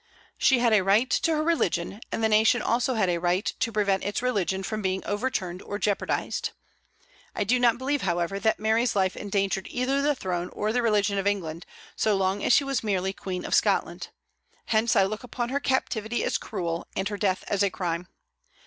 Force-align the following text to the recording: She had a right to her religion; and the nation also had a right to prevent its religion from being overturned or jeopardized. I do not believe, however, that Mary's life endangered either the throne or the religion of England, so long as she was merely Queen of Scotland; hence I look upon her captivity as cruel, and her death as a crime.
She 0.39 0.57
had 0.57 0.73
a 0.73 0.81
right 0.81 1.11
to 1.11 1.33
her 1.35 1.43
religion; 1.43 2.01
and 2.11 2.23
the 2.23 2.27
nation 2.27 2.59
also 2.59 2.95
had 2.95 3.07
a 3.07 3.19
right 3.19 3.45
to 3.59 3.71
prevent 3.71 4.03
its 4.03 4.23
religion 4.23 4.63
from 4.63 4.81
being 4.81 5.05
overturned 5.05 5.61
or 5.61 5.77
jeopardized. 5.77 6.53
I 7.35 7.43
do 7.43 7.59
not 7.59 7.77
believe, 7.77 8.01
however, 8.01 8.39
that 8.39 8.57
Mary's 8.59 8.95
life 8.95 9.15
endangered 9.15 9.67
either 9.69 10.01
the 10.01 10.15
throne 10.15 10.49
or 10.53 10.73
the 10.73 10.81
religion 10.81 11.19
of 11.19 11.27
England, 11.27 11.67
so 11.95 12.15
long 12.17 12.43
as 12.43 12.51
she 12.51 12.63
was 12.63 12.83
merely 12.83 13.13
Queen 13.13 13.45
of 13.45 13.53
Scotland; 13.53 14.07
hence 14.65 14.95
I 14.95 15.03
look 15.03 15.21
upon 15.23 15.49
her 15.49 15.59
captivity 15.59 16.23
as 16.23 16.39
cruel, 16.39 16.87
and 16.95 17.07
her 17.09 17.17
death 17.17 17.43
as 17.47 17.61
a 17.61 17.69
crime. 17.69 18.07